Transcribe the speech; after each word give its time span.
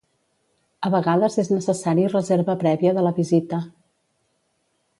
A 0.89 0.89
vegades 0.95 1.35
és 1.43 1.51
necessari 1.51 2.07
reserva 2.15 2.55
prèvia 2.63 2.95
de 2.99 3.05
la 3.09 3.13
visita. 3.21 3.61